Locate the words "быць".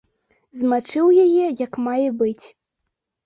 2.21-2.47